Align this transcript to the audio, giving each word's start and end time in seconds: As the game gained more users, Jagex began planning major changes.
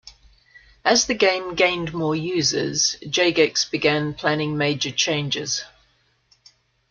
As 0.83 1.05
the 1.05 1.13
game 1.13 1.53
gained 1.53 1.93
more 1.93 2.15
users, 2.15 2.95
Jagex 3.03 3.69
began 3.69 4.15
planning 4.15 4.57
major 4.57 4.89
changes. 4.89 5.63